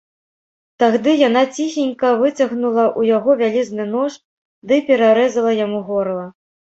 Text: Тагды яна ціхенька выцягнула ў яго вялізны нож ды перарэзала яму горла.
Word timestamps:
Тагды 0.83 1.11
яна 1.27 1.41
ціхенька 1.57 2.07
выцягнула 2.21 2.85
ў 2.99 3.01
яго 3.17 3.31
вялізны 3.41 3.85
нож 3.91 4.15
ды 4.73 4.79
перарэзала 4.89 5.51
яму 5.59 5.83
горла. 5.91 6.25